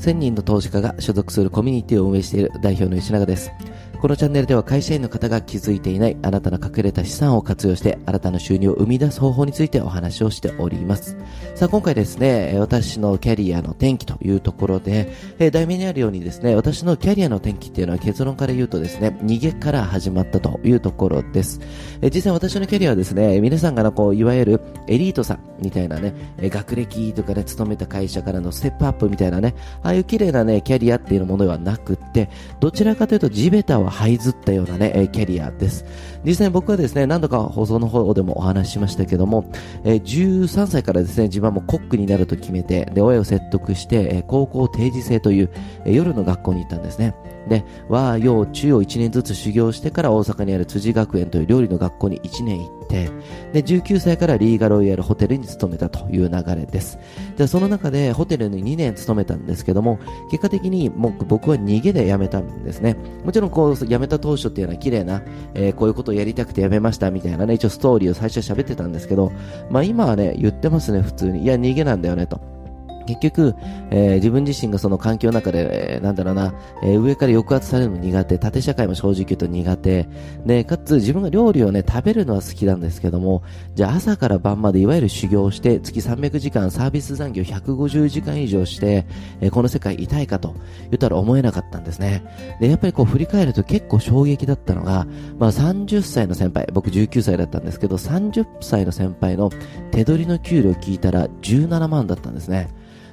[0.00, 3.52] 1000人の投資家が所属するコミュニティを運営している代表の吉永です。
[4.00, 11.18] このチャンネルでは会社員の方が気づいていないあなたの隠れた資産を活用して新たな収入を生み出す方法についてお話をしております。
[11.54, 15.12] さあ今回ですね、私のキャリアの転機というところで、
[15.52, 21.60] 題名にあるようにですね、私のキャリアの転機っていうのは結論から言うとですね、逃げから始まったというところです。
[22.02, 35.84] 実際私のキャリアはですね、皆さんがこう、いわゆるエリートさんみたいなね、学歴とかね、勤めた会社からのステップアップみたいなね、ああいう綺麗なね、キャリアっていうものではなくって、どちらかというと地べたは這いずったようなね、えキャリアです。
[36.24, 39.50] 実際僕はですね、何度か放送の方でもお話ししましたけども、
[39.84, 45.50] え13歳からですね、自分はもうコックになると決めて、で、親を説得して、え高校定時制という、
[45.84, 47.14] え夜の学校に行ったんですね。
[47.48, 53.10] で、和、洋、中を1年ずつ修行してから大阪にある辻学園という料理の学校に1年行って、で、
[53.62, 56.98] 19歳からリーガロイヤルホテルに勤めたという流れです。
[57.36, 59.98] で、その中でホテルに2年勤めたんですけども、
[60.30, 62.96] 結果的にもう僕は逃げで辞めたんですね。
[63.24, 65.22] もちろんこう、辞めた当初っていうのは綺麗な、
[65.54, 69.32] えー、こういうことをやりたくて辞めましたみたいなね、一応ストーリーを最初は喋ってたんですけど、
[69.70, 71.44] まあ今はね、言ってますね、普通に。
[71.44, 72.59] いや、逃げなんだよね、と。
[73.16, 73.54] 結局、
[73.90, 80.08] えー、自分自身がその環境の中で、えー、なんだろうな、えー、上から抑圧されるの苦手、縦社会も正直言うと苦手、
[80.46, 83.42] で、かつ自分が料理をね、食べるのは好きなんですけども、
[83.74, 89.06] じゃあ朝から晩までいわゆる修行して、月300時間サービス残業150時間以上して、
[89.40, 92.22] えー、この世界いたいかと言ったら思えなかったんですね。
[92.60, 95.06] で、やっぱりこう振り返ると結構衝撃だったのが、
[95.38, 99.50] まあ30歳の先輩、僕19歳だったんですけど、30歳の先輩の
[99.90, 102.68] 手取りの給料聞いたら17万だったんですね。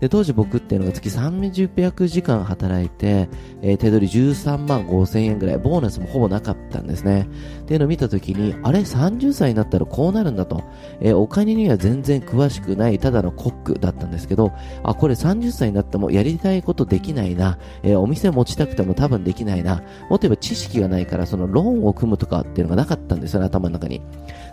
[0.00, 3.28] で、当時僕っていうのが月300時間働いて、
[3.62, 7.28] えー、手取り13万5千円ぐらい、ボーナスもほぼなかったんですね。
[7.62, 10.62] っていうのを見たときに、あれ、30歳になったらこうなるんだと。
[11.00, 17.58] えー、お金には全然詳しくない、ただのコックだったんですけど、あ、これ30歳になってもやりたいことできないな。
[17.82, 19.76] えー、お店持ちたくても多分できないな。
[20.08, 24.00] もっと言えば知識がないから、そのローンを組むとかっていうのがなかったんですよね、頭の中に。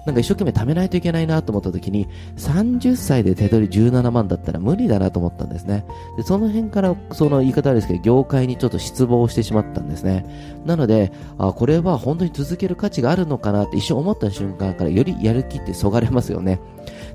[0.07, 2.07] なんか一生懸命貯めないといけないなと思った時に、
[2.38, 5.85] 30歳で手取り17万だったら無理だなと思ったんですね。
[6.16, 10.25] で、その辺からその言い方ですけど、業界にちょっと失望してしまったんですね。
[10.66, 16.62] なので、あ、これは本当に続ける価値があるのかなって一瞬思った瞬間からよりやる気ってそがれますよね。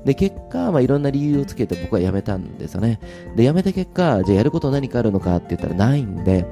[0.05, 2.99] で、結果、まあ、いろんな理由をつけて僕は辞めたんですよね。
[3.35, 6.45] で、辞めた結果、じゃあやること何かあるのかって言ったらないんで、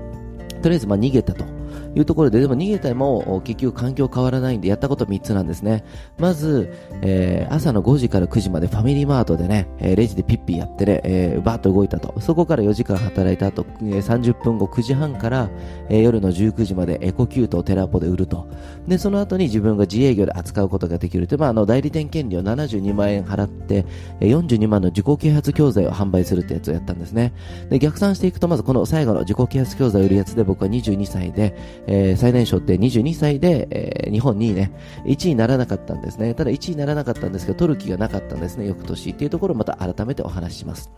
[0.63, 1.60] とりあえずま逃げたと。
[1.95, 5.83] いうところで、でも逃げても結局環境変わらないんで、やったこと3つなんですね。
[6.17, 6.71] まず、
[7.01, 12.19] えー、朝の5時から9時までファミリーマートでね、レジでピッピやってね、えー、バーッと動いたと。
[12.19, 15.49] そこから4時間働いた後、えー、30分後9時半から、
[15.89, 18.47] 夜の19時までエコキュートをテラポで売ると。
[18.87, 23.85] で、その後に自分が自営業で扱うことができるという、まあ、あの、代理店権利を72万円払って、
[24.19, 27.33] えー、42万の自己啓発教材を販売するってやつをやったんですね。
[27.69, 31.55] で、逆算していくと、まずこの最後の自己啓発教材を売るやつで僕は22歳で、
[31.87, 34.71] えー、最年少って22歳で、えー、日本にね、
[35.05, 36.33] 1位にならなかったんですね。
[36.33, 40.91] ただ1位にならなかったんですけど、取る気がなかったんですね、翌年っていうところをまた改めてお話しします。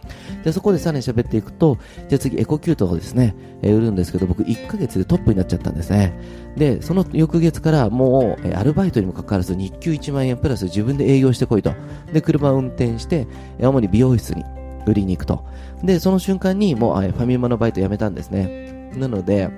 [0.43, 1.77] で、そこでさらに喋っていくと、
[2.09, 6.13] じゃあ次エコキュートをですね、えー、売るんですけど、僕1ヶ月でトップになっちゃったんですね。
[6.57, 11.73] で、その翌月からもう、えー、アルバイトにもかかわらず日給1万円プラス自分で営業してこいと。
[12.11, 13.27] で、車を運転して、
[13.59, 14.43] え主に美容室に
[14.85, 15.45] 売りに行くと。
[15.83, 18.91] で、その瞬間にもう、ファミマのバイト辞めたんですね。
[18.95, 19.49] なので、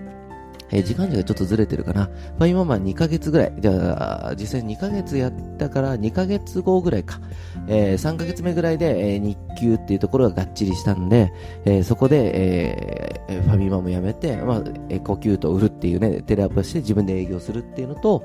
[0.72, 2.09] えー、時間軸がちょっとずれてるかな。
[2.38, 3.53] まあ、今まあ2ヶ月ぐらい。
[3.59, 7.20] じゃあ、実際2ヶ月やったから2ヶ月後ぐらいか。
[7.68, 11.31] えー、3ヶ月目ぐらいで、えー、日給っていうところががっちりしたんで、
[11.66, 18.24] えー、そこで、えー、ファミマもやめて、まあ、エコキュートを売るっていうね、テレアップして自分で営業するっていうのと、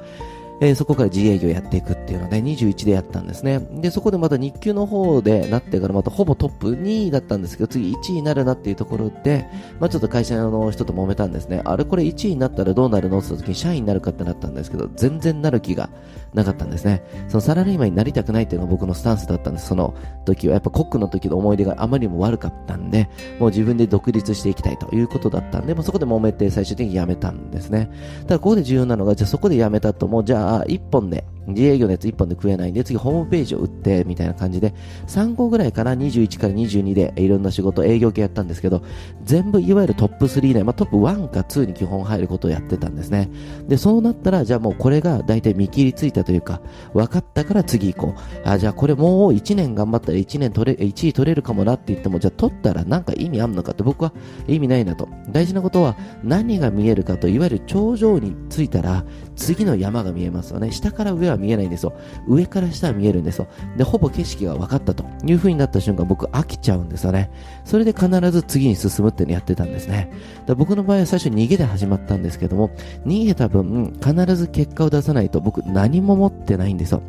[0.60, 3.60] えー、そこから自営業やっていくっていうのをね、21でやったんですね。
[3.72, 9.46] で、そこでまた日給の方でなってからまたほぼトップ2位だったんですけど、次1位になるなっていうところで、
[9.80, 11.62] まあちょっと会社の人と揉めたんですね。
[11.64, 15.88] あれこれ1位になったらどうなるのって言った時に社員になるかってなったんですけど、全然なる気が
[16.34, 17.02] なかったんですね。
[17.28, 19.68] そのサラリーマンになりたくないっていうのが僕のスタンスだったんです。
[19.68, 19.94] その
[20.26, 20.54] 時は。
[20.54, 23.08] やっぱコックの時の思い出があまりにも悪かったんで、
[23.38, 27.90] もう自分で独立していきたいということだったんで、もうそこで揉めて最終的に辞めたんですね。
[28.22, 34.74] ただここで重要なのが、じゃあそこで辞めたとも、じゃあ1本で、自営業のやつ1本で食えないんで、次ホームページを売って、みたいな感じで、
[35.06, 38.82] 3個ぐらいから21から22でいろんな仕事、営業系やったんですけど、
[39.24, 43.30] 全部いわゆるトップ3以内、まあ、トップ1か2に基本入ることをやってたんですね。
[43.68, 46.60] で、そうなったら、じゃあもうこれが大体見切りついたというか、
[46.92, 48.48] 分かったから次行こう。
[48.48, 54.12] あ、じゃあこれもう1年頑張ったら1年取れ、1位取れるかもなって言っても、じゃあ取ったらなんか意味あんのかって僕は
[54.46, 55.08] 意味ないなと。
[55.30, 59.04] 大事なことは何が見えるかと、いわゆる頂上に着いたら
[59.36, 60.70] 次の山が見えますよね。
[60.70, 61.92] 下から上は見えないんですよ。
[62.26, 63.46] 上から下は見えるんですよ。
[63.76, 67.30] で、ほぼ景色が分かったという風になった瞬間、僕飽きちゃうんですよね。
[67.64, 70.10] それで必ず次に進むっていうのやってたんですね。
[70.46, 72.70] だ僕の場合は最初逃げで始まったんですけども、
[73.06, 77.02] 逃げた分、必ず結果を出さないと僕何も持ってないんですよ。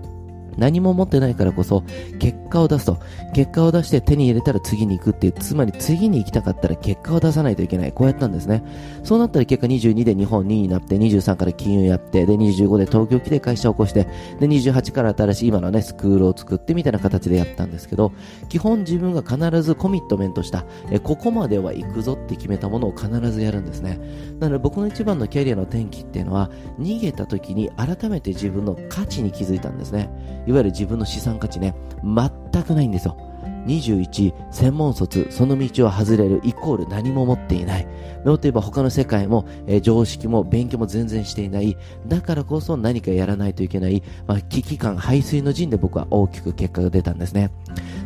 [0.58, 1.84] 何も持ってないからこそ、
[2.20, 3.00] 結果を出すと。
[3.34, 7.92] 結果を出して手に入れたら次に行くっていう、つまり次に行きたかったら結果を出さないといけない。
[7.92, 8.64] こうやったんですね。
[9.04, 14.08] そうなったら結果22で日本2位になって、23から金融やって、で25で東京来て会社を起こして、
[14.40, 18.12] で28から新しい今のね、スクールを作ってみたいな形でやったんですけど、
[18.50, 24.00] 基本自分が必ずコミットメントした、えここまでは行くぞって決めたものを必ずやるんですね。
[24.40, 26.50] なので僕の一番のキャリアの転機っていうのは、
[26.80, 30.10] 逃げた時に改めて自分の価値に気づいたんですね。
[30.52, 33.18] いわゆる自分の資産価値ね、全くないんですよ。
[33.66, 37.86] 21、専門卒、その道を外れる、イコール何も持っていない。
[38.26, 41.78] もっと言えば他の世界も、えー、常識も勉強も全然していない。
[42.06, 47.52] だからこそ何かやらないといけない、まあ、危機感、排水の陣で僕は大きく結果が出たんですね。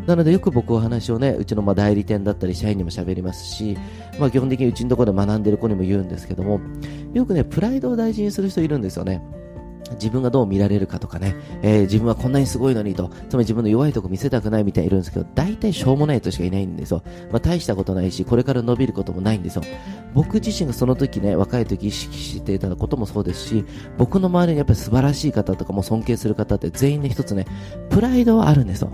[0.06, 3.76] なのでよく僕お話をね、うちのまあ代理店だったり社員にも喋りますし、
[4.20, 6.60] まあ基本的にうちのところで学んでる子にも言うんですけども、
[7.14, 9.22] よくね、プライドを大事にする人いるんですよね。
[9.94, 17.04] 自分がどう見られるかとかね、えー、自分はこんなにすごいのにと、つまり自分の弱いとこ見せたくないみたいにいるんですけど、大体しょうもない人しかいないんですよ。
[17.32, 19.64] まあ大したことないし、これから伸びることもないんですよ。
[20.14, 23.66] 僕自身がその時ね、若い時意識していたこともそうですし、
[23.98, 27.46] 僕の周りにやっぱり素晴らしい方とかも尊敬する方って全員で一つね、
[27.90, 28.92] プライドはあるんですよ。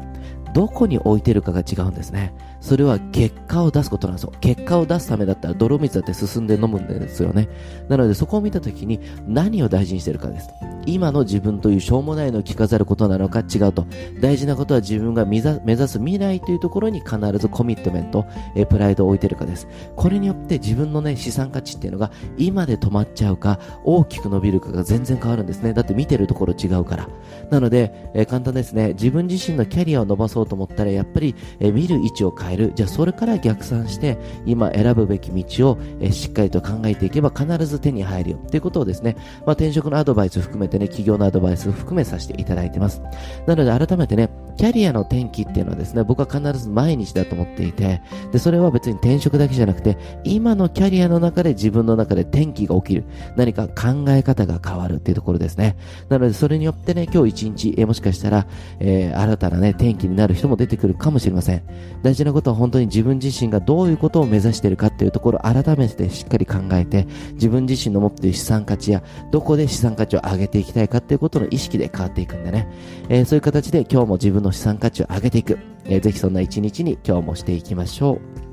[0.53, 2.33] どこに置いてるかが違うんですね。
[2.59, 4.33] それは結果を出すことなんですよ。
[4.39, 7.49] 結果を出すためだったら泥水だって進んで飲むんですよね。
[7.89, 10.49] なのでそこを見たときに何を大事にしてるかです。
[10.85, 13.85] 今の自分というしょうもないのを着飾ることなのか違うと。
[14.19, 15.51] 大事なことは自分が目指
[15.87, 18.25] す未来というところに必ずコミットメント、
[18.55, 19.67] えプライドを置いてるかです。
[19.95, 25.73] これによって自分のね、資産価値っていうのが今で止まっちゃうか、大きく伸びるかが全然変わるんですね。
[25.73, 27.09] だって見てるところ違うから。
[27.49, 28.93] なので、え簡単ですね。
[28.93, 32.71] 自分自身のキャリアを伸ばそうと思ったら、やっぱり、え見る位置を変える。
[32.75, 38.37] じゃあそれから逆算して、今選ぶべき道を、えしっかりと考えていけば必ず手に入るよ。
[38.37, 39.15] っていうことをですね、
[39.45, 43.01] まあ、転職のアドバイス含めてね、企業のアドバイスを含めさせていただいてます。
[43.45, 48.01] なので改めてね、キャリアの転機っていうのはですね、僕は必ず毎日だと思っていて、
[48.31, 53.03] で、それは別に転職だけじゃなくて、今のキャリアの中で自分の中で転機が起きる。
[53.35, 55.75] 何か考え方が変わるっていうところですね。
[56.09, 58.47] なので、それによってね、今日一日、えもしかしたら、
[58.79, 61.63] えー、新たなね、転機になる人も出てくるかもしれません。
[62.01, 72.67] 大事なことは本当に自分自身がどういうことを目指しているかっていうところを改めてしっかり考えて、自分自身の持っている資産価値や、どこで資産価値を上げていきたいかっていうことの意識で変わっていくんでね。
[73.09, 75.59] えー、そういう形で今日も自分の資産価値を上げていく。
[75.85, 78.50] えー、ぜひそんな一日に今日もしていきましょう。